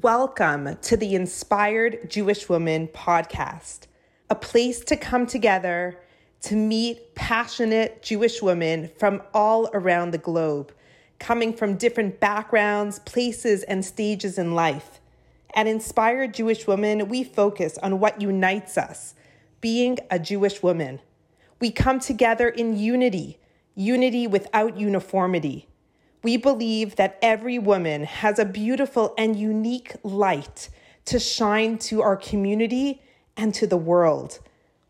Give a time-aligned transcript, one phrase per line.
[0.00, 3.80] Welcome to the Inspired Jewish Woman podcast,
[4.30, 5.98] a place to come together
[6.44, 10.72] to meet passionate Jewish women from all around the globe,
[11.18, 14.98] coming from different backgrounds, places, and stages in life.
[15.54, 19.14] At Inspired Jewish Woman, we focus on what unites us
[19.60, 21.00] being a Jewish woman.
[21.60, 23.40] We come together in unity,
[23.74, 25.68] unity without uniformity.
[26.22, 30.68] We believe that every woman has a beautiful and unique light
[31.06, 33.02] to shine to our community
[33.36, 34.38] and to the world.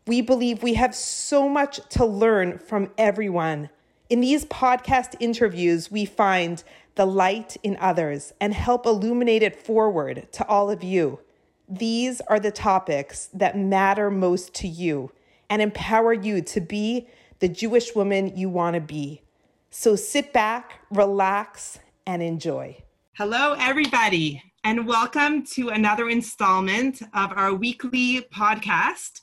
[0.05, 3.69] We believe we have so much to learn from everyone.
[4.09, 6.63] In these podcast interviews, we find
[6.93, 11.19] the light in others and help illuminate it forward to all of you.
[11.67, 15.11] These are the topics that matter most to you
[15.49, 17.07] and empower you to be
[17.39, 19.23] the Jewish woman you want to be.
[19.75, 22.77] So sit back, relax, and enjoy.
[23.13, 29.21] Hello, everybody, and welcome to another installment of our weekly podcast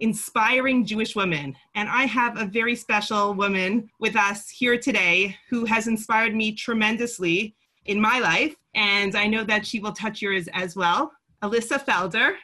[0.00, 1.54] inspiring Jewish women.
[1.76, 6.50] And I have a very special woman with us here today who has inspired me
[6.50, 7.54] tremendously
[7.84, 8.56] in my life.
[8.74, 11.12] And I know that she will touch yours as well.
[11.44, 12.34] Elissa Felder,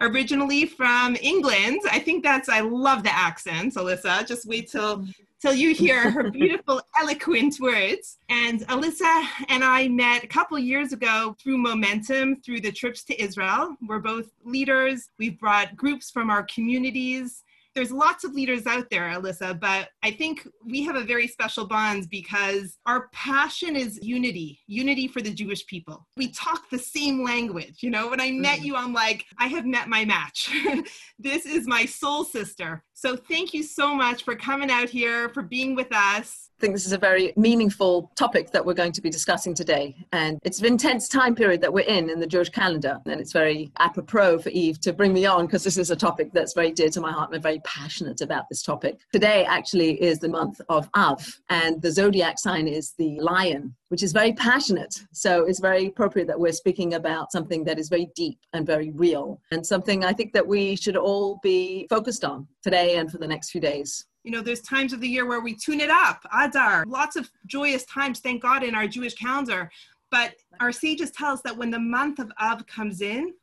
[0.00, 1.80] originally from England.
[1.92, 4.24] I think that's, I love the accent, Elissa.
[4.26, 5.06] Just wait till
[5.44, 8.16] till you hear her beautiful, eloquent words.
[8.30, 13.22] And Elissa and I met a couple years ago through Momentum, through the trips to
[13.22, 13.76] Israel.
[13.86, 15.10] We're both leaders.
[15.18, 17.42] We've brought groups from our communities
[17.74, 21.66] there's lots of leaders out there, Elissa, but I think we have a very special
[21.66, 26.06] bond because our passion is unity, unity for the Jewish people.
[26.16, 27.82] We talk the same language.
[27.82, 28.66] You know, when I met mm-hmm.
[28.66, 30.50] you, I'm like, I have met my match.
[31.18, 32.84] this is my soul sister.
[32.94, 36.86] So thank you so much for coming out here, for being with us think this
[36.86, 39.94] is a very meaningful topic that we're going to be discussing today.
[40.12, 42.98] And it's an intense time period that we're in in the Jewish calendar.
[43.04, 46.32] And it's very apropos for Eve to bring me on because this is a topic
[46.32, 49.00] that's very dear to my heart and I'm very passionate about this topic.
[49.12, 54.02] Today actually is the month of Av, and the zodiac sign is the lion, which
[54.02, 55.02] is very passionate.
[55.12, 58.90] So it's very appropriate that we're speaking about something that is very deep and very
[58.90, 63.18] real, and something I think that we should all be focused on today and for
[63.18, 65.90] the next few days you know, there's times of the year where we tune it
[65.90, 69.70] up, Adar, lots of joyous times, thank God, in our Jewish calendar.
[70.10, 73.34] But our sages tell us that when the month of Av comes in,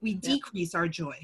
[0.00, 1.16] we decrease our joy.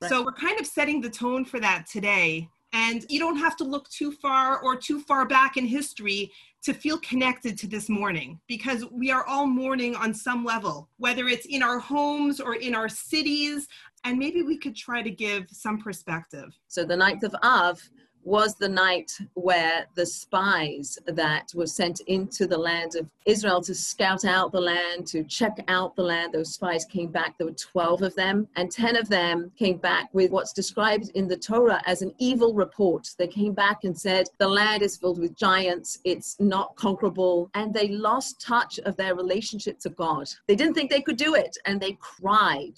[0.00, 0.10] Right.
[0.10, 2.48] So we're kind of setting the tone for that today.
[2.74, 6.30] And you don't have to look too far or too far back in history
[6.62, 11.28] to feel connected to this mourning because we are all mourning on some level, whether
[11.28, 13.66] it's in our homes or in our cities.
[14.04, 16.54] And maybe we could try to give some perspective.
[16.66, 17.80] So the ninth of Av
[18.24, 23.74] was the night where the spies that were sent into the land of Israel to
[23.74, 27.38] scout out the land, to check out the land, those spies came back.
[27.38, 31.28] There were 12 of them, and 10 of them came back with what's described in
[31.28, 33.08] the Torah as an evil report.
[33.18, 37.72] They came back and said, The land is filled with giants, it's not conquerable, and
[37.72, 40.28] they lost touch of their relationship to God.
[40.46, 42.74] They didn't think they could do it, and they cried.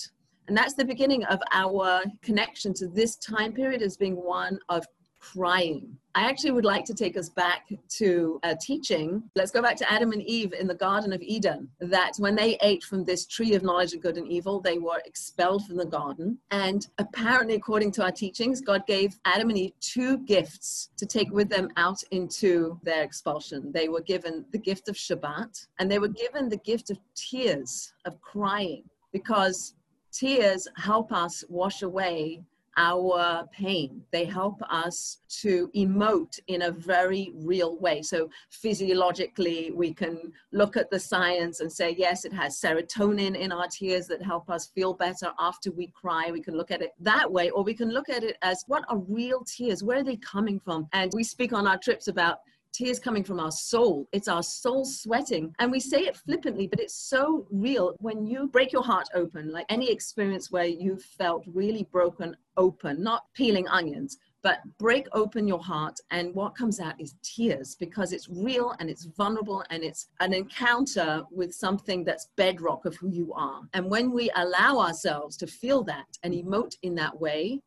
[0.50, 4.84] And that's the beginning of our connection to this time period as being one of
[5.20, 5.96] crying.
[6.14, 9.22] I actually would like to take us back to a teaching.
[9.36, 11.68] Let's go back to Adam and Eve in the Garden of Eden.
[11.78, 15.00] That when they ate from this tree of knowledge of good and evil, they were
[15.04, 16.38] expelled from the garden.
[16.50, 21.30] And apparently, according to our teachings, God gave Adam and Eve two gifts to take
[21.30, 23.70] with them out into their expulsion.
[23.70, 27.92] They were given the gift of Shabbat, and they were given the gift of tears,
[28.04, 28.82] of crying,
[29.12, 29.74] because
[30.10, 32.42] tears help us wash away
[32.80, 34.02] our pain.
[34.10, 38.00] They help us to emote in a very real way.
[38.00, 43.52] So, physiologically, we can look at the science and say, yes, it has serotonin in
[43.52, 46.30] our tears that help us feel better after we cry.
[46.32, 48.84] We can look at it that way, or we can look at it as what
[48.88, 49.84] are real tears?
[49.84, 50.88] Where are they coming from?
[50.94, 52.38] And we speak on our trips about
[52.72, 54.08] tears coming from our soul.
[54.12, 55.54] It's our soul sweating.
[55.58, 57.94] And we say it flippantly, but it's so real.
[57.98, 63.02] When you break your heart open, like any experience where you felt really broken open,
[63.02, 68.12] not peeling onions, but break open your heart and what comes out is tears because
[68.12, 73.10] it's real and it's vulnerable and it's an encounter with something that's bedrock of who
[73.10, 77.60] you are and when we allow ourselves to feel that and emote in that way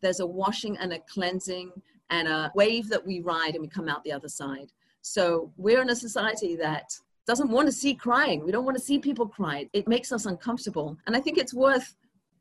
[0.00, 1.70] there's a washing and a cleansing
[2.10, 4.72] and a wave that we ride and we come out the other side.
[5.02, 8.44] So we're in a society that doesn't want to see crying.
[8.44, 9.68] We don't want to see people cry.
[9.72, 10.96] It makes us uncomfortable.
[11.06, 11.96] And I think it's worth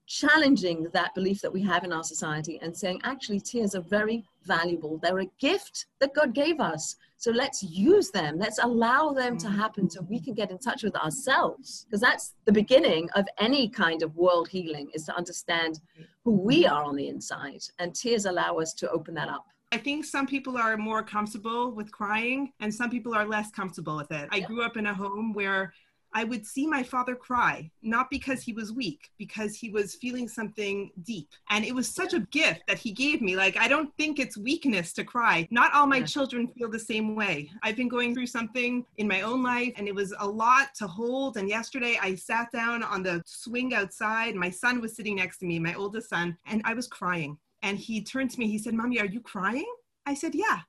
[0.08, 4.24] challenging that belief that we have in our society and saying, actually, tears are very
[4.44, 5.00] valuable.
[5.00, 8.38] They're a gift that God gave us So let's use them.
[8.38, 9.56] Let's allow them to mm.
[9.56, 11.86] happen so we can get in touch with ourselves.
[11.86, 16.06] Because that's the beginning of any kind of world healing is to understand mm.
[16.24, 17.64] who we are on the inside.
[17.80, 19.46] And tears allow us to open that up.
[19.76, 23.98] I think some people are more comfortable with crying and some people are less comfortable
[23.98, 24.30] with it.
[24.32, 25.74] I grew up in a home where
[26.14, 30.30] I would see my father cry, not because he was weak, because he was feeling
[30.30, 31.28] something deep.
[31.50, 33.36] And it was such a gift that he gave me.
[33.36, 35.46] Like, I don't think it's weakness to cry.
[35.52, 37.52] Not all my children feel the same way.
[37.62, 40.88] I've been going through something in my own life, and it was a lot to
[40.88, 41.36] hold.
[41.36, 44.36] And yesterday I sat down on the swing outside.
[44.36, 47.38] My son was sitting next to me, my oldest son, and I was crying.
[47.66, 49.66] And he turned to me, he said, Mommy, are you crying?
[50.06, 50.60] I said, Yeah.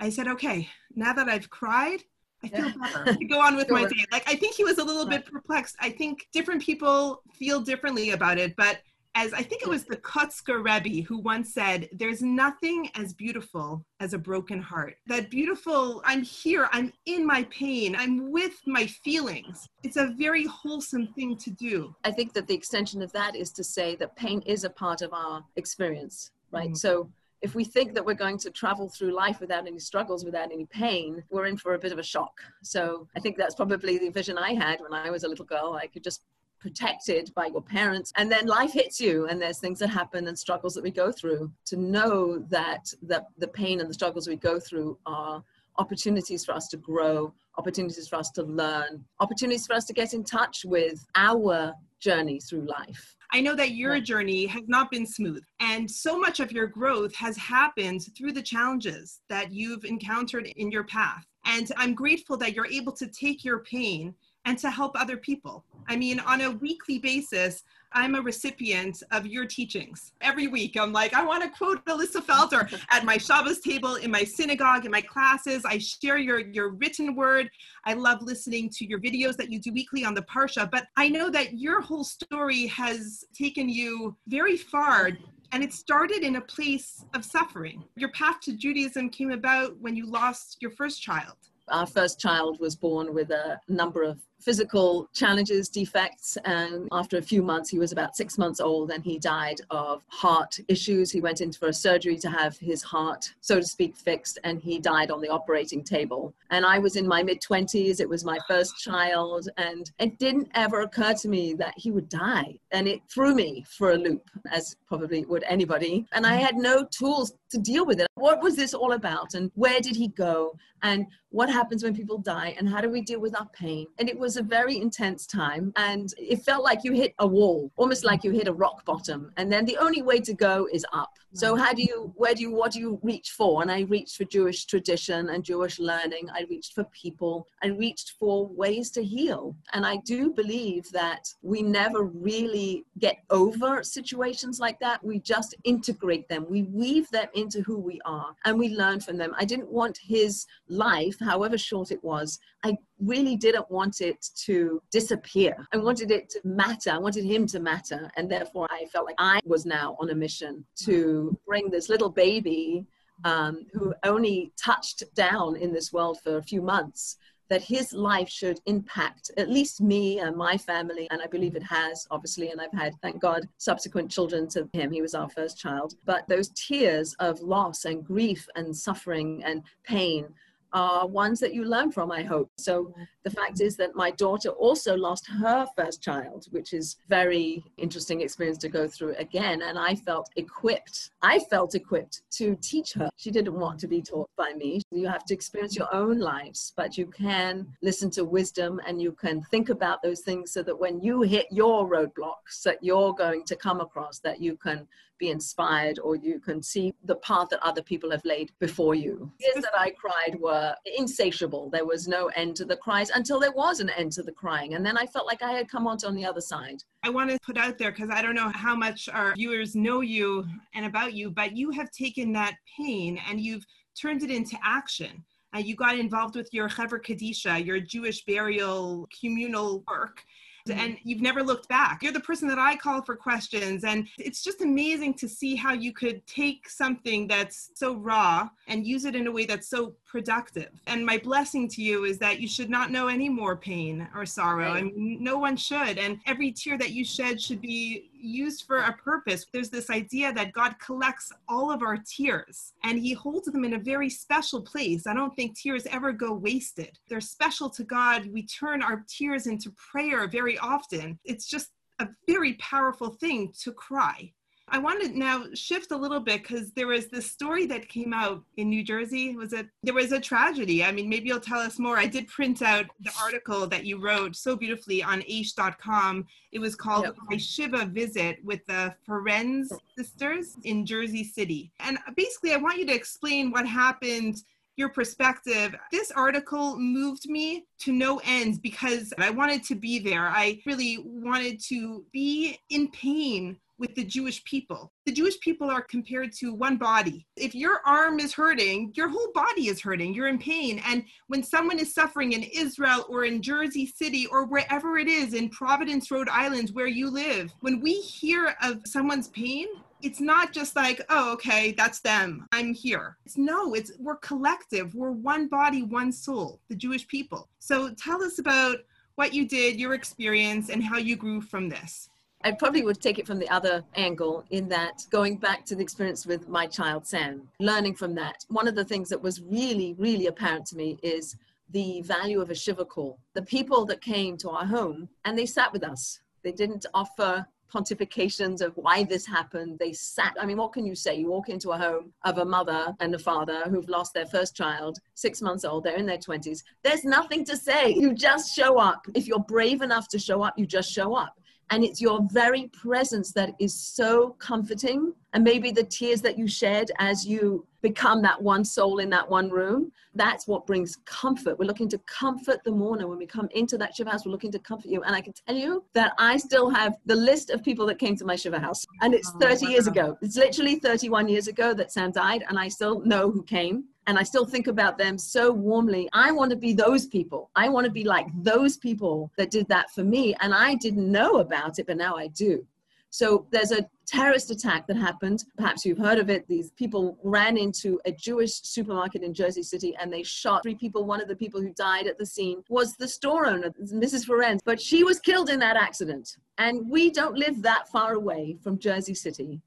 [0.00, 2.00] I said, Okay, now that I've cried,
[2.42, 3.78] I feel better to go on with sure.
[3.78, 4.04] my day.
[4.10, 5.76] Like I think he was a little bit perplexed.
[5.80, 8.80] I think different people feel differently about it, but
[9.14, 13.84] as I think it was the Kotzker Rebbe who once said, There's nothing as beautiful
[14.00, 14.96] as a broken heart.
[15.06, 19.68] That beautiful, I'm here, I'm in my pain, I'm with my feelings.
[19.82, 21.94] It's a very wholesome thing to do.
[22.04, 25.02] I think that the extension of that is to say that pain is a part
[25.02, 26.66] of our experience, right?
[26.66, 26.74] Mm-hmm.
[26.74, 27.08] So
[27.44, 30.64] if we think that we're going to travel through life without any struggles, without any
[30.64, 32.40] pain, we're in for a bit of a shock.
[32.62, 35.78] So I think that's probably the vision I had when I was a little girl.
[35.80, 36.22] I could just
[36.64, 40.38] protected by your parents and then life hits you and there's things that happen and
[40.38, 44.34] struggles that we go through to know that that the pain and the struggles we
[44.34, 45.44] go through are
[45.76, 50.14] opportunities for us to grow opportunities for us to learn opportunities for us to get
[50.14, 55.06] in touch with our journey through life I know that your journey has not been
[55.06, 60.46] smooth, and so much of your growth has happened through the challenges that you've encountered
[60.46, 61.24] in your path.
[61.44, 64.14] And I'm grateful that you're able to take your pain
[64.44, 65.64] and to help other people.
[65.88, 70.12] I mean, on a weekly basis, I'm a recipient of your teachings.
[70.20, 74.10] Every week, I'm like, I want to quote Elissa Felder at my Shabbos table, in
[74.10, 75.64] my synagogue, in my classes.
[75.64, 77.48] I share your, your written word.
[77.84, 80.68] I love listening to your videos that you do weekly on the Parsha.
[80.70, 85.10] But I know that your whole story has taken you very far
[85.52, 87.84] and it started in a place of suffering.
[87.94, 91.36] Your path to Judaism came about when you lost your first child.
[91.68, 97.22] Our first child was born with a number of physical challenges, defects, and after a
[97.22, 101.10] few months, he was about six months old and he died of heart issues.
[101.10, 104.60] He went in for a surgery to have his heart, so to speak, fixed, and
[104.60, 106.34] he died on the operating table.
[106.50, 110.48] And I was in my mid 20s, it was my first child, and it didn't
[110.54, 112.58] ever occur to me that he would die.
[112.70, 116.06] And it threw me for a loop, as probably would anybody.
[116.12, 118.08] And I had no tools to deal with it.
[118.14, 119.34] What was this all about?
[119.34, 120.56] And where did he go?
[120.82, 122.54] And what happens when people die?
[122.58, 123.86] And how do we deal with our pain?
[123.98, 127.26] And it was was a very intense time and it felt like you hit a
[127.26, 129.30] wall, almost like you hit a rock bottom.
[129.36, 131.12] And then the only way to go is up.
[131.36, 133.60] So how do you, where do you, what do you reach for?
[133.60, 136.28] And I reached for Jewish tradition and Jewish learning.
[136.32, 137.48] I reached for people.
[137.60, 139.56] I reached for ways to heal.
[139.72, 145.02] And I do believe that we never really get over situations like that.
[145.04, 146.46] We just integrate them.
[146.48, 149.34] We weave them into who we are and we learn from them.
[149.36, 154.82] I didn't want his life, however short it was, I really didn't want it to
[154.90, 155.54] disappear.
[155.72, 156.90] I wanted it to matter.
[156.90, 158.10] I wanted him to matter.
[158.16, 162.08] And therefore, I felt like I was now on a mission to bring this little
[162.08, 162.86] baby
[163.24, 167.18] um, who only touched down in this world for a few months.
[167.50, 171.62] That his life should impact at least me and my family, and I believe it
[171.62, 172.50] has, obviously.
[172.50, 174.90] And I've had, thank God, subsequent children to him.
[174.90, 175.94] He was our first child.
[176.06, 180.28] But those tears of loss and grief and suffering and pain
[180.74, 182.50] are ones that you learn from, I hope.
[182.58, 187.64] So the fact is that my daughter also lost her first child, which is very
[187.78, 189.62] interesting experience to go through again.
[189.62, 191.10] And I felt equipped.
[191.22, 193.08] I felt equipped to teach her.
[193.16, 194.82] She didn't want to be taught by me.
[194.90, 199.12] You have to experience your own lives, but you can listen to wisdom and you
[199.12, 203.44] can think about those things so that when you hit your roadblocks that you're going
[203.44, 204.88] to come across, that you can
[205.18, 209.30] be inspired or you can see the path that other people have laid before you.
[209.40, 210.63] Tears that I cried were
[210.98, 211.70] insatiable.
[211.70, 214.74] There was no end to the cries until there was an end to the crying.
[214.74, 216.82] And then I felt like I had come onto on the other side.
[217.02, 220.00] I want to put out there because I don't know how much our viewers know
[220.00, 223.64] you and about you, but you have taken that pain and you've
[224.00, 225.24] turned it into action.
[225.54, 230.24] Uh, you got involved with your Chevra Kadisha, your Jewish burial communal work
[230.70, 232.02] and you've never looked back.
[232.02, 233.84] You're the person that I call for questions.
[233.84, 238.86] And it's just amazing to see how you could take something that's so raw and
[238.86, 240.70] use it in a way that's so productive.
[240.86, 244.24] And my blessing to you is that you should not know any more pain or
[244.24, 244.68] sorrow.
[244.68, 244.76] Right.
[244.76, 245.98] I mean, no one should.
[245.98, 249.44] And every tear that you shed should be used for a purpose.
[249.52, 253.74] There's this idea that God collects all of our tears and he holds them in
[253.74, 255.08] a very special place.
[255.08, 256.96] I don't think tears ever go wasted.
[257.08, 258.26] They're special to God.
[258.32, 261.18] We turn our tears into prayer very often.
[261.24, 264.32] It's just a very powerful thing to cry.
[264.74, 268.12] I want to now shift a little bit because there was this story that came
[268.12, 269.36] out in New Jersey.
[269.36, 270.82] Was it there was a tragedy?
[270.82, 271.96] I mean, maybe you'll tell us more.
[271.96, 276.26] I did print out the article that you wrote so beautifully on Aish.com.
[276.50, 277.14] It was called yep.
[277.30, 281.70] My Shiva Visit with the Ferencz sisters in Jersey City.
[281.78, 284.42] And basically, I want you to explain what happened
[284.76, 285.76] your perspective.
[285.92, 290.26] This article moved me to no ends because I wanted to be there.
[290.26, 294.92] I really wanted to be in pain with the Jewish people.
[295.06, 297.26] The Jewish people are compared to one body.
[297.36, 300.14] If your arm is hurting, your whole body is hurting.
[300.14, 300.80] You're in pain.
[300.86, 305.34] And when someone is suffering in Israel or in Jersey City or wherever it is
[305.34, 309.66] in Providence, Rhode Island, where you live, when we hear of someone's pain,
[310.02, 312.46] it's not just like, oh, okay, that's them.
[312.52, 313.16] I'm here.
[313.24, 314.94] It's no, it's we're collective.
[314.94, 317.48] We're one body, one soul, the Jewish people.
[317.58, 318.78] So tell us about
[319.14, 322.10] what you did, your experience, and how you grew from this.
[322.46, 325.82] I probably would take it from the other angle in that going back to the
[325.82, 328.44] experience with my child Sam, learning from that.
[328.48, 331.36] One of the things that was really, really apparent to me is
[331.70, 333.18] the value of a Shiva call.
[333.32, 336.20] The people that came to our home and they sat with us.
[336.42, 339.78] They didn't offer pontifications of why this happened.
[339.78, 341.14] They sat, I mean, what can you say?
[341.14, 344.54] You walk into a home of a mother and a father who've lost their first
[344.54, 346.62] child, six months old, they're in their 20s.
[346.82, 347.94] There's nothing to say.
[347.94, 349.06] You just show up.
[349.14, 351.40] If you're brave enough to show up, you just show up.
[351.70, 355.12] And it's your very presence that is so comforting.
[355.32, 359.28] And maybe the tears that you shed as you become that one soul in that
[359.28, 361.58] one room, that's what brings comfort.
[361.58, 363.06] We're looking to comfort the mourner.
[363.06, 365.02] When we come into that Shiva house, we're looking to comfort you.
[365.02, 368.16] And I can tell you that I still have the list of people that came
[368.16, 368.84] to my Shiva house.
[369.00, 370.16] And it's 30 years ago.
[370.22, 372.44] It's literally 31 years ago that Sam died.
[372.48, 376.08] And I still know who came and I still think about them so warmly.
[376.12, 377.50] I want to be those people.
[377.56, 380.34] I want to be like those people that did that for me.
[380.40, 382.66] And I didn't know about it, but now I do.
[383.10, 385.44] So there's a terrorist attack that happened.
[385.56, 386.48] Perhaps you've heard of it.
[386.48, 391.04] These people ran into a Jewish supermarket in Jersey City and they shot three people.
[391.04, 394.26] One of the people who died at the scene was the store owner, Mrs.
[394.26, 396.36] Ferencz, but she was killed in that accident.
[396.58, 399.60] And we don't live that far away from Jersey City.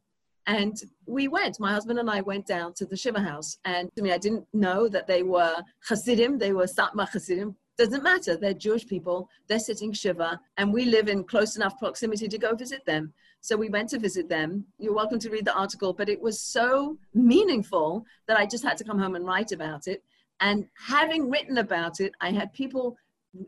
[0.47, 3.57] And we went, my husband and I went down to the Shiva house.
[3.65, 5.55] And to me, I didn't know that they were
[5.87, 7.55] Hasidim, they were Satmar Hasidim.
[7.77, 12.27] Doesn't matter, they're Jewish people, they're sitting Shiva, and we live in close enough proximity
[12.27, 13.13] to go visit them.
[13.41, 14.65] So we went to visit them.
[14.79, 18.77] You're welcome to read the article, but it was so meaningful that I just had
[18.77, 20.01] to come home and write about it.
[20.39, 22.97] And having written about it, I had people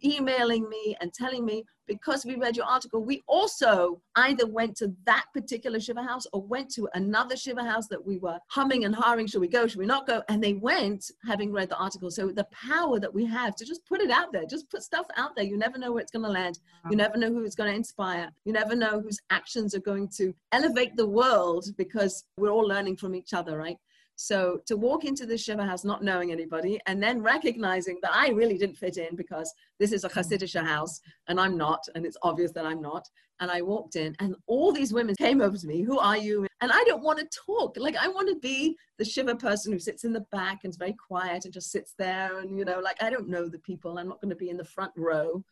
[0.03, 4.93] emailing me and telling me because we read your article we also either went to
[5.05, 8.95] that particular shiva house or went to another shiva house that we were humming and
[8.95, 9.67] harring should we go?
[9.67, 10.23] Should we not go?
[10.27, 12.11] And they went having read the article.
[12.11, 15.05] So the power that we have to just put it out there just put stuff
[15.17, 15.45] out there.
[15.45, 16.59] You never know where it's going to land.
[16.89, 18.29] You never know who it's going to inspire.
[18.45, 22.97] You never know whose actions are going to elevate the world because we're all learning
[22.97, 23.77] from each other right
[24.21, 28.31] so to walk into the Shiva house not knowing anybody and then recognizing that I
[28.31, 30.99] really didn't fit in because this is a Hasidic house
[31.29, 33.07] and I'm not, and it's obvious that I'm not.
[33.39, 36.45] And I walked in and all these women came over to me, who are you?
[36.59, 37.77] And I don't want to talk.
[37.77, 40.77] Like I want to be the Shiva person who sits in the back and is
[40.77, 42.39] very quiet and just sits there.
[42.39, 43.97] And, you know, like I don't know the people.
[43.97, 45.45] I'm not going to be in the front row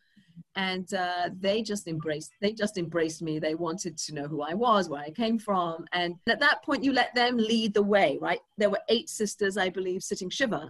[0.57, 3.39] and uh, they just embraced they just embraced me.
[3.39, 6.83] They wanted to know who i was where i came from and at that point
[6.83, 8.39] you let them lead the way right?
[8.57, 10.69] There were eight sisters i believe sitting shiva.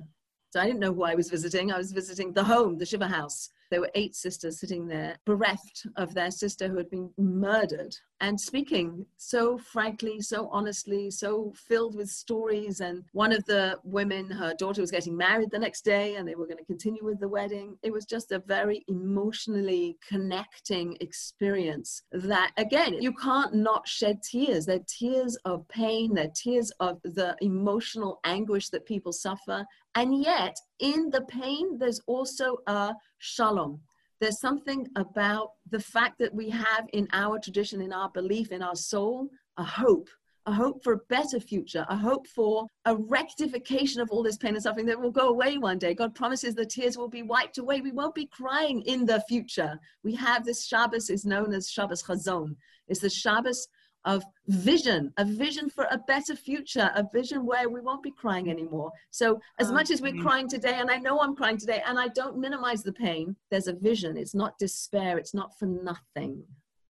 [0.52, 1.72] So i didn't know who i was visiting.
[1.72, 3.50] I was visiting the home the shiva house.
[3.72, 8.40] There were eight sisters sitting there, bereft of their sister who had been murdered, and
[8.40, 12.80] speaking so frankly, so honestly, so filled with stories.
[12.80, 16.36] And one of the women, her daughter was getting married the next day, and they
[16.36, 17.78] were going to continue with the wedding.
[17.84, 24.66] It was just a very emotionally connecting experience that, again, you can't not shed tears.
[24.66, 29.66] They're tears of pain, they're tears of the emotional anguish that people suffer.
[29.96, 33.82] And yet, in the pain, there's also a shalom.
[34.20, 38.64] There's something about the fact that we have in our tradition, in our belief, in
[38.64, 40.10] our soul, a hope,
[40.48, 44.56] a hope for a better future, a hope for a rectification of all this pain
[44.56, 45.94] and suffering that will go away one day.
[45.94, 47.82] God promises the tears will be wiped away.
[47.82, 49.78] We won't be crying in the future.
[50.04, 52.56] We have this Shabbos is known as Shabbos Chazon.
[52.88, 53.68] It's the Shabbos
[54.08, 58.50] of vision, a vision for a better future, a vision where we won't be crying
[58.50, 58.90] anymore.
[59.12, 60.22] So, as much as we're mm-hmm.
[60.22, 63.68] crying today, and I know I'm crying today, and I don't minimize the pain, there's
[63.68, 64.18] a vision.
[64.18, 66.42] It's not despair, it's not for nothing.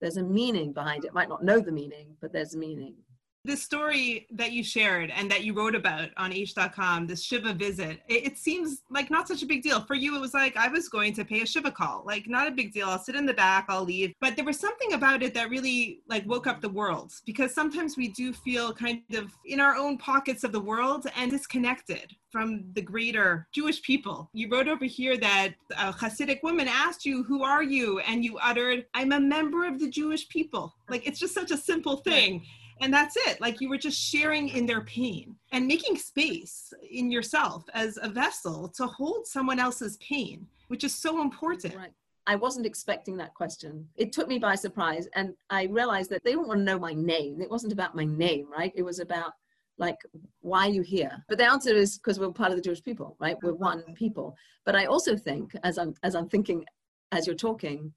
[0.01, 1.15] There's a meaning behind it.
[1.15, 2.97] Might not know the meaning, but there's meaning
[3.45, 8.01] the story that you shared and that you wrote about on Aish.com this shiva visit
[8.09, 9.83] it, it, seems like not such a big deal.
[9.83, 12.03] For you it was like i was going to pay a shiva call.
[12.07, 12.89] Like not a big deal.
[12.89, 14.15] I'll sit in the back i'll leave.
[14.21, 17.97] But there was something about it that really like woke up the world because sometimes
[17.97, 22.65] we do feel kind of in our own pockets of the world and disconnected from
[22.73, 24.29] the greater jewish people.
[24.33, 28.01] You wrote over here that a hasidic woman asked you who are you?
[28.01, 30.75] And you uttered i'm a member of the jewish people.
[30.89, 32.45] Like it's just such a simple thing
[32.81, 37.11] and that's it like you were just sharing in their pain and making space in
[37.11, 41.93] yourself as a vessel to hold someone else's pain which is so important right
[42.27, 43.87] I wasn't expecting that question.
[43.97, 45.09] It took me by surprise.
[45.15, 47.41] And I realized that they didn't want to know my name.
[47.41, 48.73] It wasn't about my name, right?
[48.75, 49.33] It was about,
[49.77, 49.99] like,
[50.41, 51.25] why are you here?
[51.29, 53.37] But the answer is because we're part of the Jewish people, right?
[53.43, 54.37] We're one people.
[54.65, 56.65] But I also think, as I'm, as I'm thinking,
[57.13, 57.93] as you're talking,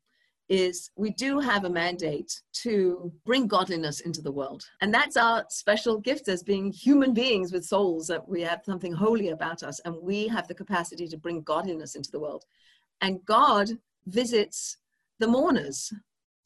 [0.49, 4.63] is we do have a mandate to bring godliness into the world.
[4.81, 8.93] And that's our special gift as being human beings with souls, that we have something
[8.93, 12.45] holy about us and we have the capacity to bring godliness into the world.
[13.01, 13.69] And God
[14.05, 14.77] visits
[15.19, 15.91] the mourners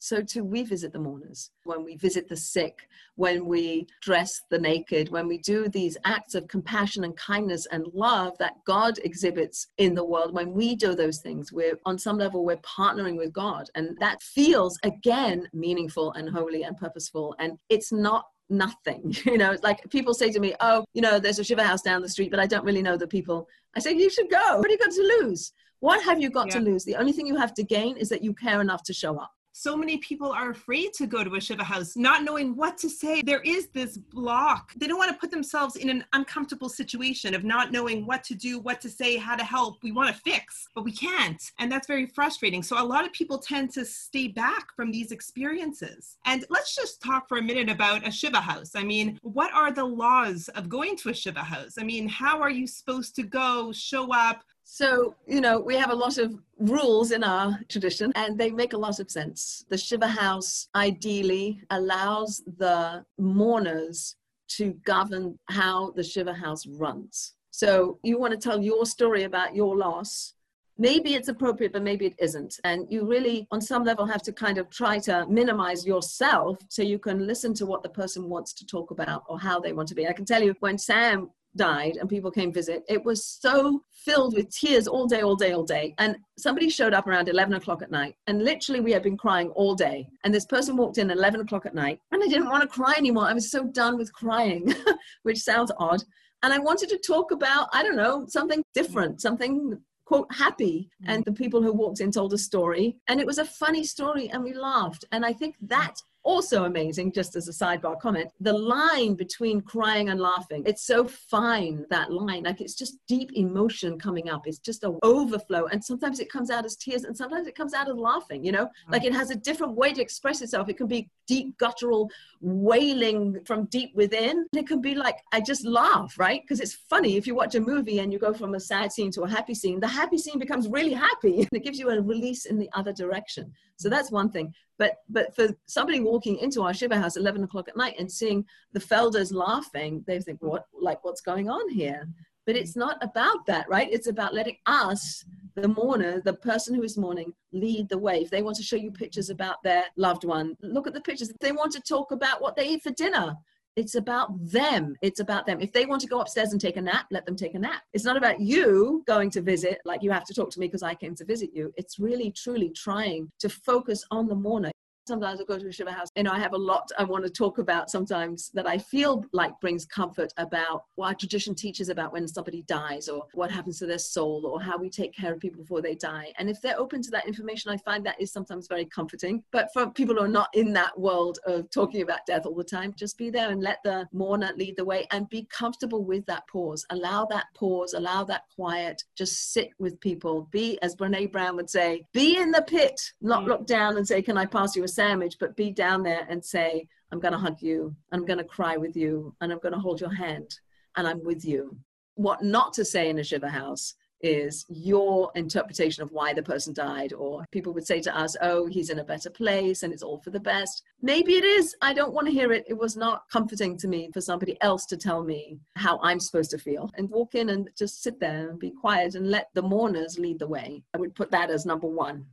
[0.02, 1.52] so too we visit the mourners.
[1.62, 6.34] When we visit the sick, when we dress the naked, when we do these acts
[6.34, 10.34] of compassion and kindness and love that God exhibits in the world.
[10.34, 14.20] When we do those things, we're on some level we're partnering with God, and that
[14.20, 17.36] feels again meaningful and holy and purposeful.
[17.38, 19.52] And it's not nothing you know?
[19.52, 22.08] It's like people say to me oh you know there's a shiva house down the
[22.08, 23.48] street but i don't really know the people.
[23.74, 24.58] I say you should go.
[24.58, 25.52] What have you got to lose?
[25.78, 26.58] What have you got yeah.
[26.58, 26.84] to lose?
[26.84, 29.32] The only thing you have to gain is that you care enough to show up
[29.62, 32.90] so many people are afraid to go to a Shiva house, not knowing what to
[32.90, 33.22] say.
[33.22, 34.72] There is this block.
[34.74, 38.34] They don't want to put themselves in an uncomfortable situation of not knowing what to
[38.34, 39.80] do, what to say, how to help.
[39.84, 41.40] We want to fix, but we can't.
[41.60, 42.60] And that's very frustrating.
[42.64, 46.18] So a lot of people tend to stay back from these experiences.
[46.24, 48.72] And let's just talk for a minute about a Shiva house.
[48.74, 51.74] I mean, what are the laws of going to a Shiva house?
[51.78, 54.42] I mean, how are you supposed to go, show up?
[54.64, 58.72] So, you know, we have a lot of rules in our tradition and they make
[58.72, 59.64] a lot of sense.
[59.68, 64.16] The Shiva house ideally allows the mourners
[64.56, 67.34] to govern how the Shiva house runs.
[67.50, 70.34] So, you want to tell your story about your loss.
[70.78, 72.58] Maybe it's appropriate, but maybe it isn't.
[72.64, 76.80] And you really, on some level, have to kind of try to minimize yourself so
[76.82, 79.88] you can listen to what the person wants to talk about or how they want
[79.88, 80.08] to be.
[80.08, 84.34] I can tell you when Sam died and people came visit, it was so filled
[84.34, 85.94] with tears all day, all day, all day.
[85.98, 88.16] And somebody showed up around 11 o'clock at night.
[88.26, 90.08] And literally, we had been crying all day.
[90.24, 92.00] And this person walked in 11 o'clock at night.
[92.10, 93.26] And I didn't want to cry anymore.
[93.26, 94.74] I was so done with crying,
[95.22, 96.02] which sounds odd.
[96.42, 101.24] And I wanted to talk about, I don't know, something different, something quote happy and
[101.24, 104.42] the people who walked in told a story and it was a funny story and
[104.42, 109.14] we laughed and i think that also amazing, just as a sidebar comment, the line
[109.14, 110.62] between crying and laughing.
[110.66, 112.44] It's so fine, that line.
[112.44, 114.46] Like it's just deep emotion coming up.
[114.46, 115.66] It's just an overflow.
[115.66, 118.52] And sometimes it comes out as tears and sometimes it comes out as laughing, you
[118.52, 118.66] know?
[118.66, 118.92] Mm.
[118.92, 120.68] Like it has a different way to express itself.
[120.68, 124.46] It can be deep guttural wailing from deep within.
[124.54, 126.42] It can be like, I just laugh, right?
[126.42, 129.10] Because it's funny if you watch a movie and you go from a sad scene
[129.12, 131.48] to a happy scene, the happy scene becomes really happy.
[131.52, 133.52] it gives you a release in the other direction.
[133.76, 134.54] So that's one thing.
[134.78, 138.44] But but for somebody walking into our Shiva house 11 o'clock at night and seeing
[138.74, 142.06] the Felders laughing, they think, what like what's going on here?
[142.44, 143.88] But it's not about that, right?
[143.90, 148.20] It's about letting us, the mourner, the person who is mourning, lead the way.
[148.20, 151.30] If they want to show you pictures about their loved one, look at the pictures.
[151.30, 153.34] If they want to talk about what they eat for dinner,
[153.76, 154.94] it's about them.
[155.00, 155.62] It's about them.
[155.62, 157.80] If they want to go upstairs and take a nap, let them take a nap.
[157.94, 160.82] It's not about you going to visit, like you have to talk to me because
[160.82, 161.72] I came to visit you.
[161.78, 164.72] It's really, truly trying to focus on the mourner
[165.06, 166.08] sometimes I go to a Shiva house.
[166.16, 169.24] You know, I have a lot I want to talk about sometimes that I feel
[169.32, 173.78] like brings comfort about what our tradition teaches about when somebody dies or what happens
[173.78, 176.32] to their soul or how we take care of people before they die.
[176.38, 179.42] And if they're open to that information, I find that is sometimes very comforting.
[179.50, 182.64] But for people who are not in that world of talking about death all the
[182.64, 186.24] time, just be there and let the mourner lead the way and be comfortable with
[186.26, 186.86] that pause.
[186.90, 190.48] Allow that pause, allow that quiet, just sit with people.
[190.50, 193.48] Be, as Brene Brown would say, be in the pit, not mm.
[193.48, 196.44] look down and say, Can I pass you a sandwich, but be down there and
[196.44, 199.74] say, I'm going to hug you, I'm going to cry with you, and I'm going
[199.74, 200.54] to hold your hand,
[200.96, 201.76] and I'm with you.
[202.14, 206.72] What not to say in a Shiva house is your interpretation of why the person
[206.72, 207.12] died.
[207.12, 210.20] Or people would say to us, oh, he's in a better place and it's all
[210.20, 210.82] for the best.
[211.00, 211.74] Maybe it is.
[211.82, 212.64] I don't want to hear it.
[212.68, 216.50] It was not comforting to me for somebody else to tell me how I'm supposed
[216.52, 219.62] to feel and walk in and just sit there and be quiet and let the
[219.62, 220.82] mourners lead the way.
[220.94, 222.26] I would put that as number one.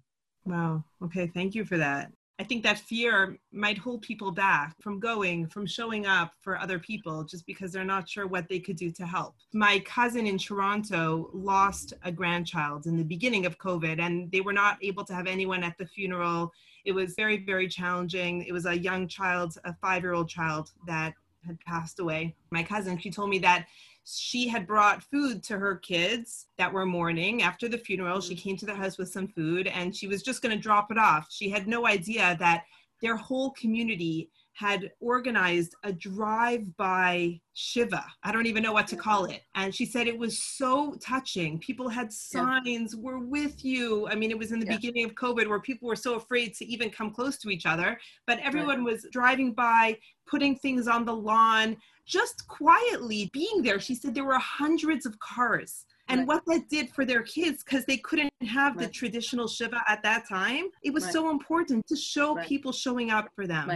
[0.46, 0.84] Wow.
[1.04, 1.28] Okay.
[1.28, 2.12] Thank you for that.
[2.40, 6.80] I think that fear might hold people back from going, from showing up for other
[6.80, 9.36] people just because they're not sure what they could do to help.
[9.54, 14.54] My cousin in Toronto lost a grandchild in the beginning of COVID, and they were
[14.54, 16.54] not able to have anyone at the funeral.
[16.86, 18.46] It was very, very challenging.
[18.46, 21.14] It was a young child, a five year old child that
[21.46, 22.36] had passed away.
[22.52, 23.68] My cousin, she told me that
[24.06, 28.22] she had brought food to her kids that were mourning after the funeral.
[28.22, 28.40] She mm.
[28.40, 30.98] came to the house with some food and she was just going to drop it
[30.98, 31.28] off.
[31.30, 32.64] She had no idea that
[33.02, 38.04] their whole community had organized a drive by Shiva.
[38.24, 39.40] I don't even know what to call it.
[39.56, 41.60] And she said it was so touching.
[41.60, 43.00] People had signs, yeah.
[43.02, 44.06] we're with you.
[44.10, 44.76] I mean, it was in the yeah.
[44.76, 47.98] beginning of COVID where people were so afraid to even come close to each other,
[48.28, 48.92] but everyone right.
[48.92, 53.80] was driving by, putting things on the lawn, just quietly being there.
[53.80, 55.86] She said there were hundreds of cars.
[56.10, 56.28] And right.
[56.28, 58.88] what that did for their kids, because they couldn't have right.
[58.88, 61.14] the traditional Shiva at that time, it was right.
[61.14, 63.72] so important to show people showing up for them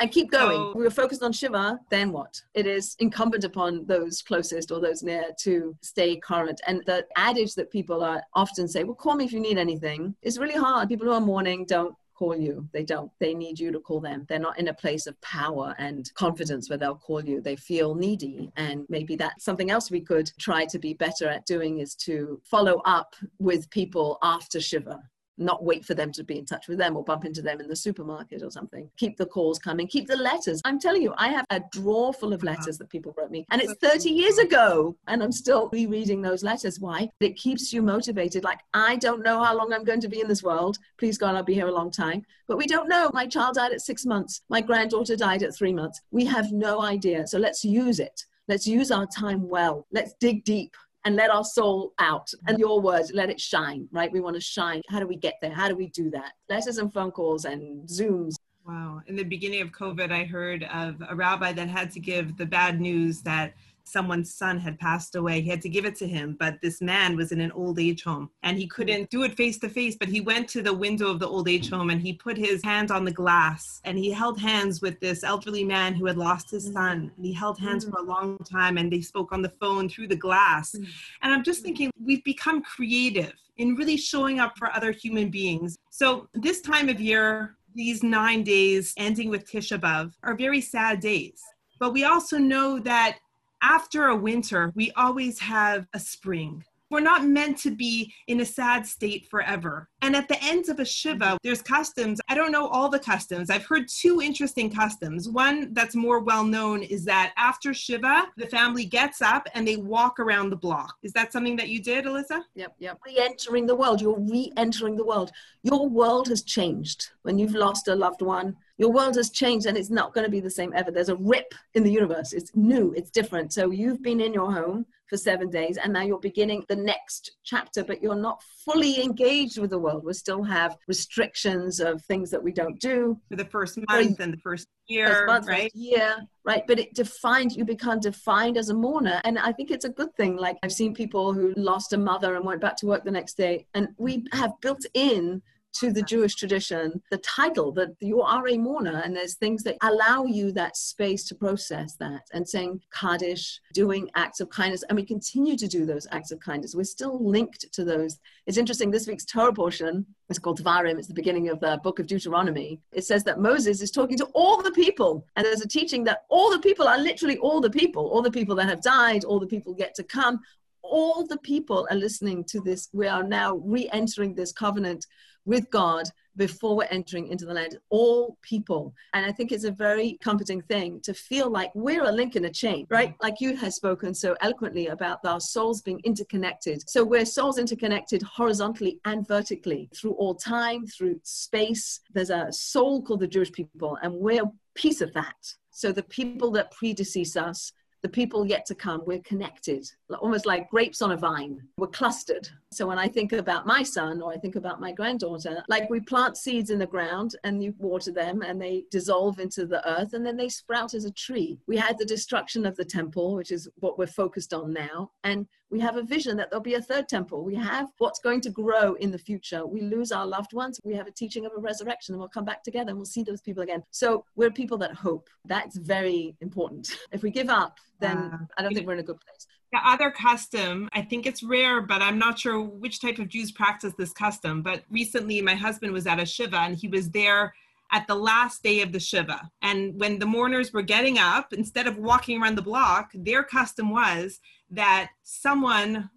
[0.00, 0.56] and keep going.
[0.56, 2.40] So, we were focused on Shiva, then what?
[2.54, 6.60] It is incumbent upon those closest or those near to stay current.
[6.66, 10.14] And the adage that people are often say, well, call me if you need anything,
[10.22, 10.88] is really hard.
[10.88, 12.68] People who are mourning don't call you.
[12.72, 13.10] They don't.
[13.20, 14.26] They need you to call them.
[14.28, 17.40] They're not in a place of power and confidence where they'll call you.
[17.40, 18.50] They feel needy.
[18.56, 22.40] And maybe that's something else we could try to be better at doing is to
[22.44, 25.00] follow up with people after Shiva
[25.38, 27.68] not wait for them to be in touch with them or bump into them in
[27.68, 28.90] the supermarket or something.
[28.96, 30.60] Keep the calls coming, keep the letters.
[30.64, 33.60] I'm telling you, I have a drawer full of letters that people wrote me, and
[33.60, 36.80] it's 30 years ago, and I'm still rereading those letters.
[36.80, 37.10] Why?
[37.20, 38.44] It keeps you motivated.
[38.44, 40.78] Like, I don't know how long I'm going to be in this world.
[40.98, 42.24] Please God, I'll be here a long time.
[42.46, 43.10] But we don't know.
[43.12, 46.00] My child died at six months, my granddaughter died at three months.
[46.10, 47.26] We have no idea.
[47.26, 48.24] So let's use it.
[48.48, 49.86] Let's use our time well.
[49.92, 52.30] Let's dig deep and let our soul out.
[52.46, 52.60] And mm-hmm.
[52.60, 54.12] your words, let it shine, right?
[54.12, 54.82] We want to shine.
[54.88, 55.52] How do we get there?
[55.52, 56.32] How do we do that?
[56.48, 58.34] Letters and phone calls and Zooms.
[58.66, 59.00] Wow.
[59.06, 62.44] In the beginning of COVID, I heard of a rabbi that had to give the
[62.44, 63.54] bad news that
[63.88, 65.40] someone's son had passed away.
[65.40, 68.04] He had to give it to him, but this man was in an old age
[68.04, 69.96] home and he couldn't do it face to face.
[69.98, 72.62] But he went to the window of the old age home and he put his
[72.62, 76.50] hand on the glass and he held hands with this elderly man who had lost
[76.50, 76.74] his mm-hmm.
[76.74, 77.12] son.
[77.16, 77.90] And he held hands mm.
[77.90, 80.72] for a long time and they spoke on the phone through the glass.
[80.72, 80.88] Mm.
[81.22, 85.76] And I'm just thinking, we've become creative in really showing up for other human beings.
[85.90, 91.00] So, this time of year, these nine days ending with Tisha B'Av are very sad
[91.00, 91.42] days.
[91.78, 93.18] But we also know that
[93.62, 96.64] after a winter, we always have a spring.
[96.90, 99.88] We're not meant to be in a sad state forever.
[100.02, 102.20] And at the end of a Shiva, there's customs.
[102.28, 103.50] I don't know all the customs.
[103.50, 105.28] I've heard two interesting customs.
[105.28, 109.76] One that's more well known is that after Shiva, the family gets up and they
[109.76, 110.94] walk around the block.
[111.02, 112.44] Is that something that you did, Elissa?
[112.54, 112.98] Yep, yep.
[113.04, 114.00] Re entering the world.
[114.00, 115.32] You're re entering the world.
[115.62, 119.76] Your world has changed when you've lost a loved one your world has changed and
[119.76, 120.92] it's not going to be the same ever.
[120.92, 122.32] There's a rip in the universe.
[122.32, 123.52] It's new, it's different.
[123.52, 127.32] So you've been in your home for seven days and now you're beginning the next
[127.42, 129.87] chapter, but you're not fully engaged with the world.
[129.96, 133.18] We still have restrictions of things that we don't do.
[133.30, 135.70] For the first month and the first year, first month, right?
[135.74, 136.64] Yeah, right.
[136.66, 139.20] But it defines, you become defined as a mourner.
[139.24, 140.36] And I think it's a good thing.
[140.36, 143.36] Like I've seen people who lost a mother and went back to work the next
[143.36, 143.66] day.
[143.74, 145.42] And we have built in
[145.74, 149.76] to the Jewish tradition, the title that you are a mourner, and there's things that
[149.82, 152.22] allow you that space to process that.
[152.32, 156.40] And saying Kaddish, doing acts of kindness, and we continue to do those acts of
[156.40, 156.74] kindness.
[156.74, 158.18] We're still linked to those.
[158.46, 161.98] It's interesting, this week's Torah portion is called Devarim, it's the beginning of the book
[161.98, 162.80] of Deuteronomy.
[162.92, 166.24] It says that Moses is talking to all the people, and there's a teaching that
[166.28, 169.38] all the people are literally all the people, all the people that have died, all
[169.38, 170.40] the people get to come,
[170.82, 172.88] all the people are listening to this.
[172.92, 175.06] We are now re entering this covenant
[175.48, 176.04] with God
[176.36, 178.94] before we're entering into the land, all people.
[179.14, 182.44] And I think it's a very comforting thing to feel like we're a link in
[182.44, 183.10] a chain, right?
[183.10, 183.16] Mm.
[183.22, 186.88] Like you have spoken so eloquently about our souls being interconnected.
[186.88, 192.00] So we're souls interconnected horizontally and vertically through all time, through space.
[192.14, 195.54] There's a soul called the Jewish people, and we're a piece of that.
[195.70, 200.70] So the people that predecease us the people yet to come, we're connected, almost like
[200.70, 201.60] grapes on a vine.
[201.78, 202.48] We're clustered.
[202.70, 206.00] So when I think about my son or I think about my granddaughter, like we
[206.00, 210.12] plant seeds in the ground and you water them and they dissolve into the earth
[210.12, 211.58] and then they sprout as a tree.
[211.66, 215.10] We had the destruction of the temple, which is what we're focused on now.
[215.24, 217.44] And We have a vision that there'll be a third temple.
[217.44, 219.66] We have what's going to grow in the future.
[219.66, 220.80] We lose our loved ones.
[220.82, 223.22] We have a teaching of a resurrection and we'll come back together and we'll see
[223.22, 223.82] those people again.
[223.90, 225.28] So we're people that hope.
[225.44, 226.96] That's very important.
[227.12, 229.46] If we give up, then I don't think we're in a good place.
[229.72, 233.52] The other custom, I think it's rare, but I'm not sure which type of Jews
[233.52, 234.62] practice this custom.
[234.62, 237.52] But recently, my husband was at a Shiva and he was there
[237.92, 239.50] at the last day of the Shiva.
[239.60, 243.90] And when the mourners were getting up, instead of walking around the block, their custom
[243.90, 246.10] was that someone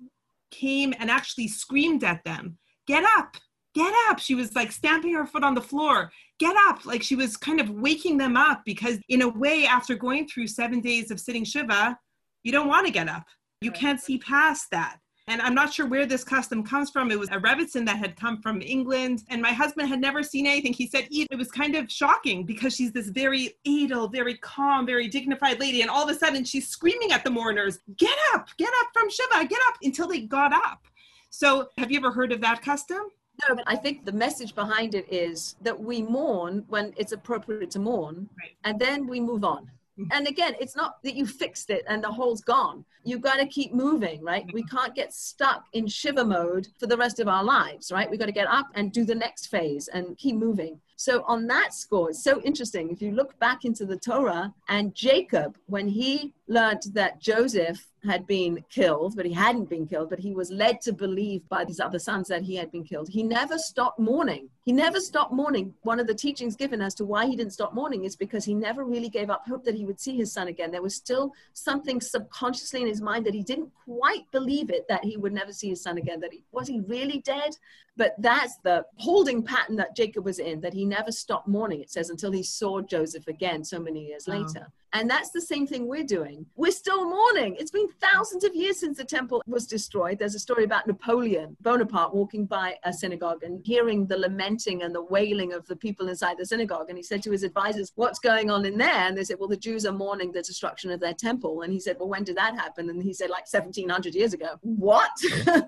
[0.52, 3.38] came and actually screamed at them, Get up,
[3.74, 4.20] get up.
[4.20, 6.86] She was like stamping her foot on the floor, Get up.
[6.86, 10.48] Like she was kind of waking them up because, in a way, after going through
[10.48, 11.98] seven days of sitting Shiva,
[12.44, 13.24] you don't want to get up.
[13.62, 14.98] You can't see past that.
[15.28, 17.12] And I'm not sure where this custom comes from.
[17.12, 20.48] It was a Rebbetzin that had come from England, and my husband had never seen
[20.48, 20.74] anything.
[20.74, 25.08] He said it was kind of shocking because she's this very edel, very calm, very
[25.08, 28.50] dignified lady, and all of a sudden she's screaming at the mourners, "Get up!
[28.58, 29.46] Get up from Shiva!
[29.46, 30.86] Get up!" Until they got up.
[31.30, 33.04] So, have you ever heard of that custom?
[33.48, 37.72] No, but I think the message behind it is that we mourn when it's appropriate
[37.72, 38.52] to mourn, right.
[38.64, 39.70] and then we move on.
[40.12, 42.86] And again, it's not that you fixed it and the hole's gone.
[43.04, 44.46] You've got to keep moving, right?
[44.54, 44.76] We mm-hmm.
[44.76, 48.10] can't get stuck in shiva mode for the rest of our lives, right?
[48.10, 50.80] We've got to get up and do the next phase and keep moving.
[51.02, 52.92] So, on that score, it's so interesting.
[52.92, 58.28] If you look back into the Torah and Jacob, when he learned that Joseph had
[58.28, 61.80] been killed, but he hadn't been killed, but he was led to believe by these
[61.80, 63.10] other sons that he had been killed.
[63.10, 64.50] He never stopped mourning.
[64.64, 65.74] He never stopped mourning.
[65.84, 68.54] One of the teachings given as to why he didn't stop mourning is because he
[68.54, 70.72] never really gave up hope that he would see his son again.
[70.72, 75.04] There was still something subconsciously in his mind that he didn't quite believe it that
[75.04, 76.20] he would never see his son again.
[76.20, 77.56] That he was he really dead?
[77.97, 81.91] But that's the holding pattern that Jacob was in, that he never stopped mourning, it
[81.91, 84.71] says, until he saw Joseph again so many years later.
[84.93, 86.45] And that's the same thing we're doing.
[86.56, 87.56] We're still mourning.
[87.58, 90.19] It's been thousands of years since the temple was destroyed.
[90.19, 94.93] There's a story about Napoleon Bonaparte walking by a synagogue and hearing the lamenting and
[94.93, 96.89] the wailing of the people inside the synagogue.
[96.89, 99.08] And he said to his advisors, What's going on in there?
[99.08, 101.62] And they said, Well, the Jews are mourning the destruction of their temple.
[101.62, 102.89] And he said, Well, when did that happen?
[102.89, 104.58] And he said, Like 1700 years ago.
[104.62, 105.12] What?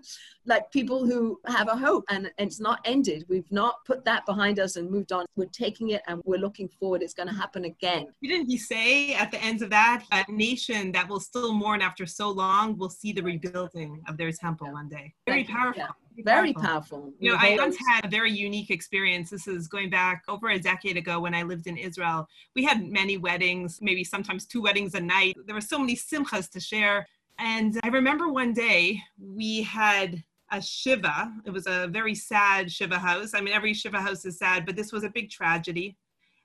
[0.46, 3.26] like people who have a hope and, it's not ended.
[3.30, 5.26] We've not put that behind us and moved on.
[5.36, 7.02] We're taking it and we're looking forward.
[7.02, 8.08] It's going to happen again.
[8.22, 12.06] Didn't he say at the end of that, a nation that will still mourn after
[12.06, 15.14] so long will see the rebuilding of their temple one day?
[15.26, 15.84] Very powerful.
[15.84, 15.90] Yeah.
[16.24, 17.12] Very powerful.
[17.20, 19.32] You know, I once had a very unique experience.
[19.32, 22.28] This is going back over a decade ago when I lived in Israel.
[22.56, 25.36] We had many weddings, maybe sometimes two weddings a night.
[25.46, 27.08] There were so many simchas to share.
[27.40, 31.34] And I remember one day we had a shiva.
[31.46, 33.34] It was a very sad shiva house.
[33.34, 35.98] I mean, every shiva house is sad, but this was a big tragedy.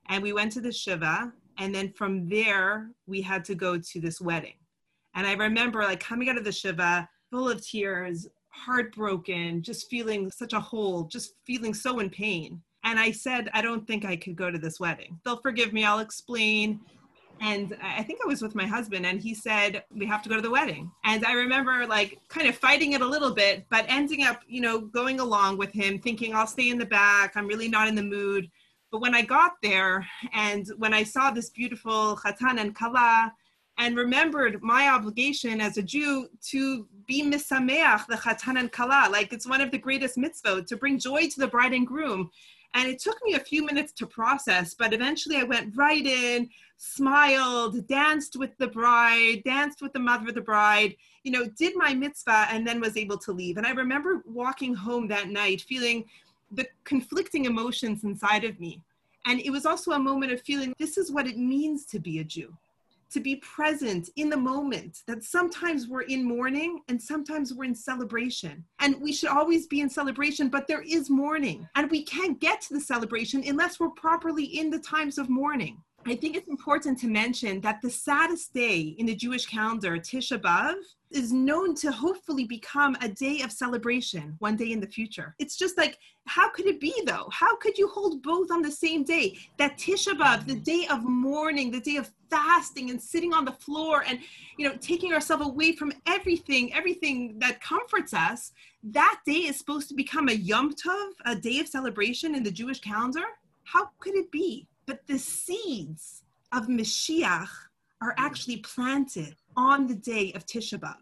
[0.09, 4.01] And we went to the shiva, and then from there we had to go to
[4.01, 4.55] this wedding.
[5.15, 10.31] And I remember like coming out of the shiva, full of tears, heartbroken, just feeling
[10.31, 12.63] such a hole, just feeling so in pain.
[12.85, 15.19] And I said, I don't think I could go to this wedding.
[15.25, 15.85] They'll forgive me.
[15.85, 16.81] I'll explain
[17.41, 20.37] and I think I was with my husband, and he said, We have to go
[20.37, 20.91] to the wedding.
[21.05, 24.61] And I remember like kind of fighting it a little bit, but ending up, you
[24.61, 27.37] know, going along with him, thinking I'll stay in the back.
[27.37, 28.51] I'm really not in the mood.
[28.91, 33.33] But when I got there and when I saw this beautiful Khatan and Kala,
[33.79, 39.33] and remembered my obligation as a Jew to be misameach, the Khatan and Kala, like
[39.33, 42.29] it's one of the greatest mitzvot, to bring joy to the bride and groom.
[42.75, 46.51] And it took me a few minutes to process, but eventually I went right in,
[46.77, 51.75] smiled, danced with the bride, danced with the mother of the bride, you know, did
[51.77, 53.57] my mitzvah, and then was able to leave.
[53.57, 56.05] And I remember walking home that night feeling
[56.51, 58.83] the conflicting emotions inside of me.
[59.27, 62.21] And it was also a moment of feeling this is what it means to be
[62.21, 62.57] a Jew
[63.11, 67.75] to be present in the moment that sometimes we're in mourning and sometimes we're in
[67.75, 68.65] celebration.
[68.81, 71.67] And we should always be in celebration, but there is mourning.
[71.75, 75.83] And we can't get to the celebration unless we're properly in the times of mourning.
[76.09, 80.39] I think it's important to mention that the saddest day in the Jewish calendar, Tisha
[80.41, 80.77] B'Av,
[81.11, 85.35] is known to hopefully become a day of celebration one day in the future.
[85.39, 87.29] It's just like, how could it be though?
[87.31, 89.37] How could you hold both on the same day?
[89.59, 93.53] That Tisha B'Av, the day of mourning, the day of fasting and sitting on the
[93.53, 94.19] floor and,
[94.57, 99.91] you know, taking ourselves away from everything, everything that comforts us, that day is supposed
[99.91, 103.25] to become a Yom Tov, a day of celebration in the Jewish calendar?
[103.65, 104.67] How could it be?
[104.89, 107.51] But the seeds of Mashiach
[108.01, 110.97] are actually planted on the day of Tisha B'Av.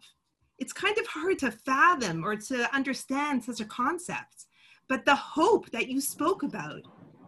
[0.58, 4.46] It's kind of hard to fathom or to understand such a concept,
[4.88, 6.82] but the hope that you spoke about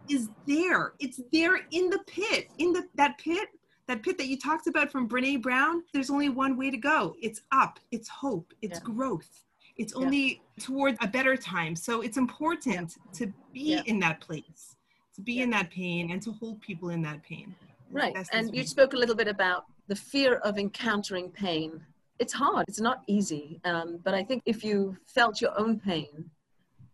[0.09, 0.93] is there.
[0.99, 3.47] It's there in the pit, in the, that pit
[3.87, 7.15] that pit that you talked about from Brene Brown, there's only one way to go.
[7.23, 8.93] It's up, it's hope, it's yeah.
[8.93, 9.45] growth.
[9.77, 10.63] It's only yeah.
[10.63, 11.75] toward a better time.
[11.75, 13.17] So it's important yeah.
[13.17, 14.75] to be in that place,
[15.19, 17.53] to be in that pain and to hold people in that pain.
[17.91, 18.15] Right.
[18.31, 21.81] And you spoke a little bit about the fear of encountering pain.
[22.19, 23.59] It's hard, it's not easy.
[23.65, 26.29] Um, but I think if you felt your own pain,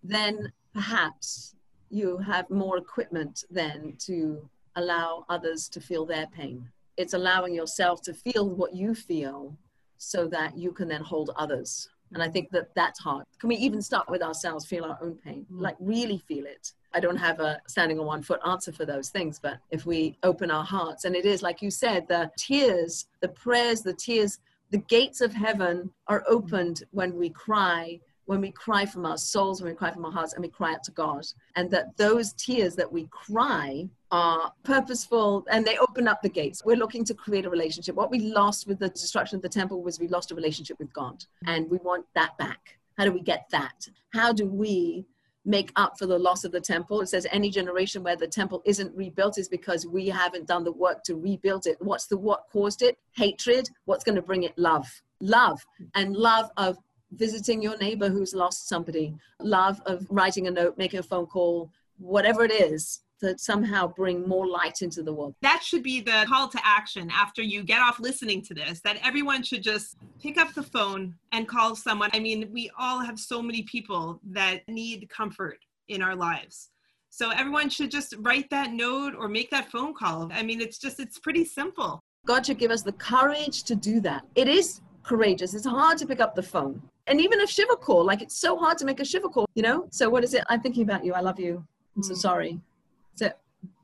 [0.04, 1.56] then perhaps
[1.90, 6.68] you have more equipment then to allow others to feel their pain.
[6.98, 9.58] It's allowing yourself to feel what you feel
[9.98, 11.90] so that you can then hold others.
[12.14, 13.26] And I think that that's hard.
[13.40, 15.62] Can we even start with ourselves, feel our own pain, mm.
[15.62, 16.72] like really feel it?
[16.96, 20.18] I don't have a standing on one foot answer for those things, but if we
[20.24, 24.40] open our hearts, and it is like you said, the tears, the prayers, the tears,
[24.72, 29.62] the gates of heaven are opened when we cry when we cry from our souls,
[29.62, 31.26] when we cry from our hearts, and we cry out to God.
[31.56, 36.64] And that those tears that we cry are purposeful and they open up the gates.
[36.66, 37.96] We're looking to create a relationship.
[37.96, 40.92] What we lost with the destruction of the temple was we lost a relationship with
[40.94, 42.80] God, and we want that back.
[42.98, 43.88] How do we get that?
[44.14, 45.06] How do we
[45.46, 47.02] make up for the loss of the temple.
[47.02, 50.72] It says any generation where the temple isn't rebuilt is because we haven't done the
[50.72, 51.78] work to rebuild it.
[51.80, 52.98] What's the what caused it?
[53.16, 53.70] Hatred.
[53.86, 54.58] What's going to bring it?
[54.58, 54.88] Love.
[55.22, 56.78] Love and love of
[57.12, 61.72] visiting your neighbor who's lost somebody, love of writing a note, making a phone call,
[61.98, 65.36] whatever it is to somehow bring more light into the world.
[65.42, 68.98] That should be the call to action after you get off listening to this that
[69.04, 72.10] everyone should just pick up the phone and call someone.
[72.14, 76.70] I mean, we all have so many people that need comfort in our lives.
[77.10, 80.30] So everyone should just write that note or make that phone call.
[80.34, 82.02] I mean, it's just, it's pretty simple.
[82.26, 84.26] God should give us the courage to do that.
[84.36, 85.54] It is courageous.
[85.54, 88.58] It's hard to pick up the phone and even a shiva call like it's so
[88.58, 91.06] hard to make a shiva call you know so what is it i'm thinking about
[91.06, 91.64] you i love you
[91.96, 92.18] i'm so mm.
[92.18, 92.60] sorry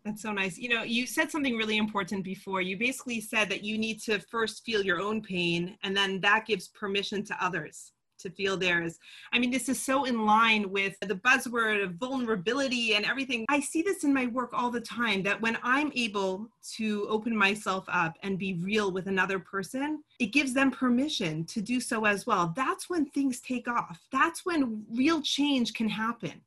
[0.03, 3.63] that's so nice you know you said something really important before you basically said that
[3.63, 7.93] you need to first feel your own pain and then that gives permission to others
[8.21, 8.97] to feel theirs.
[9.33, 13.45] I mean, this is so in line with the buzzword of vulnerability and everything.
[13.49, 17.35] I see this in my work all the time that when I'm able to open
[17.35, 22.05] myself up and be real with another person, it gives them permission to do so
[22.05, 22.53] as well.
[22.55, 23.99] That's when things take off.
[24.11, 26.41] That's when real change can happen.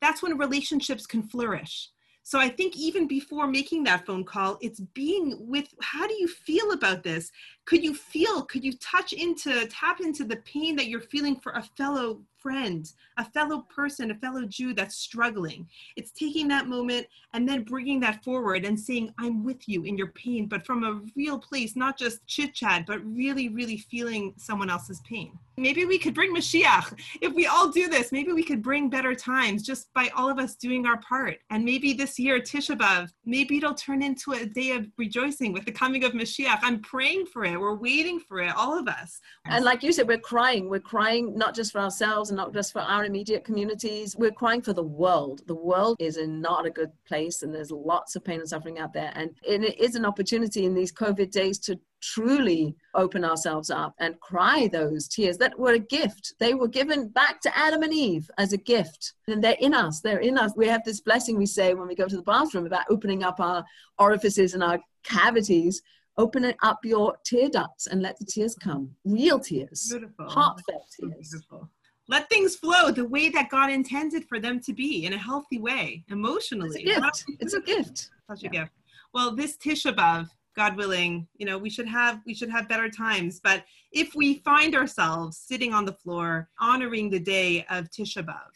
[0.00, 1.90] That's when relationships can flourish.
[2.26, 6.26] So I think even before making that phone call, it's being with how do you
[6.26, 7.30] feel about this?
[7.66, 11.52] Could you feel, could you touch into, tap into the pain that you're feeling for
[11.52, 15.66] a fellow friend, a fellow person, a fellow Jew that's struggling.
[15.96, 19.98] It's taking that moment and then bringing that forward and saying, I'm with you in
[19.98, 24.32] your pain, but from a real place, not just chit chat, but really, really feeling
[24.36, 25.36] someone else's pain.
[25.58, 26.96] Maybe we could bring Mashiach.
[27.20, 30.38] If we all do this, maybe we could bring better times just by all of
[30.38, 31.38] us doing our part.
[31.50, 35.64] And maybe this year, Tisha B'Av, maybe it'll turn into a day of rejoicing with
[35.64, 36.60] the coming of Mashiach.
[36.62, 37.55] I'm praying for it.
[37.60, 39.20] We're waiting for it, all of us.
[39.44, 40.68] And like you said, we're crying.
[40.68, 44.16] We're crying not just for ourselves and not just for our immediate communities.
[44.16, 45.42] We're crying for the world.
[45.46, 48.78] The world is in not a good place, and there's lots of pain and suffering
[48.78, 49.12] out there.
[49.14, 54.20] And it is an opportunity in these COVID days to truly open ourselves up and
[54.20, 56.34] cry those tears that were a gift.
[56.38, 59.14] They were given back to Adam and Eve as a gift.
[59.28, 60.00] And they're in us.
[60.00, 60.52] They're in us.
[60.56, 63.40] We have this blessing we say when we go to the bathroom about opening up
[63.40, 63.64] our
[63.98, 65.82] orifices and our cavities
[66.18, 70.28] open up your tear ducts and let the tears come real tears Beautiful.
[70.28, 71.70] heartfelt tears Beautiful
[72.08, 75.58] let things flow the way that God intended for them to be in a healthy
[75.58, 76.82] way, emotionally.
[76.82, 77.24] It's a gift.
[77.40, 78.10] It's a gift.
[78.30, 78.70] Such a gift.
[79.12, 82.88] Well, this Tisha B'av, God willing, you know, we should have we should have better
[82.88, 83.40] times.
[83.42, 88.50] But if we find ourselves sitting on the floor honoring the day of Tisha B'av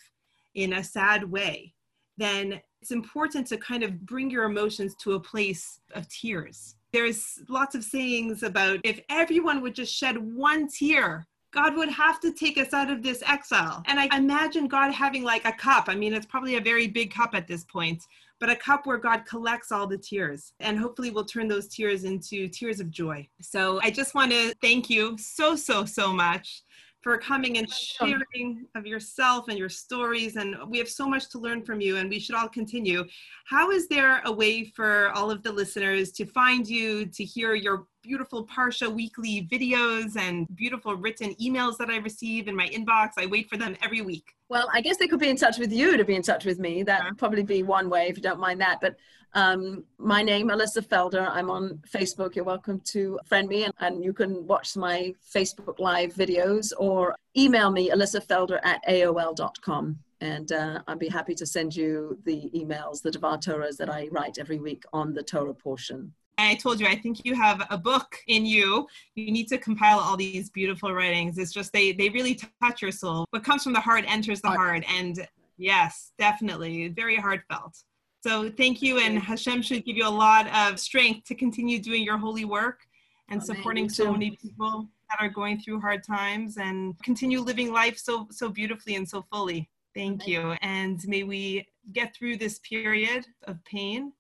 [0.55, 1.75] in a sad way,
[2.17, 6.77] then it's important to kind of bring your emotions to a place of tears.
[6.93, 12.21] There's lots of sayings about if everyone would just shed one tear God would have
[12.21, 13.83] to take us out of this exile.
[13.87, 15.89] And I imagine God having like a cup.
[15.89, 18.05] I mean, it's probably a very big cup at this point,
[18.39, 22.05] but a cup where God collects all the tears and hopefully we'll turn those tears
[22.05, 23.29] into tears of joy.
[23.41, 26.63] So I just want to thank you so, so, so much
[27.03, 30.37] for coming and sharing of yourself and your stories.
[30.37, 33.05] And we have so much to learn from you, and we should all continue.
[33.47, 37.55] How is there a way for all of the listeners to find you, to hear
[37.55, 43.11] your beautiful Parsha weekly videos and beautiful written emails that I receive in my inbox.
[43.19, 44.35] I wait for them every week.
[44.49, 46.59] Well, I guess they could be in touch with you to be in touch with
[46.59, 46.83] me.
[46.83, 48.79] That would probably be one way if you don't mind that.
[48.81, 48.97] But
[49.35, 51.29] um, my name, Elissa Felder.
[51.31, 52.35] I'm on Facebook.
[52.35, 57.15] You're welcome to friend me and, and you can watch my Facebook Live videos or
[57.37, 59.99] email me, elissafelder at AOL.com.
[60.21, 64.09] And uh, I'd be happy to send you the emails, the Devar Torahs that I
[64.11, 66.13] write every week on the Torah portion.
[66.49, 68.87] I told you, I think you have a book in you.
[69.15, 71.39] You need to compile all these beautiful writings.
[71.39, 73.27] It's just they they really touch your soul.
[73.31, 75.27] What comes from the heart enters the heart, and
[75.57, 77.77] yes, definitely, very heartfelt.
[78.23, 82.03] So thank you, and Hashem should give you a lot of strength to continue doing
[82.03, 82.81] your holy work
[83.29, 87.99] and supporting so many people that are going through hard times and continue living life
[87.99, 89.71] so so beautifully and so fully.
[89.95, 94.13] Thank you, and may we get through this period of pain